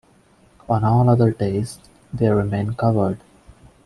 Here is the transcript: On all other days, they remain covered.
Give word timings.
On 0.67 0.83
all 0.83 1.11
other 1.11 1.29
days, 1.29 1.77
they 2.11 2.27
remain 2.27 2.73
covered. 2.73 3.19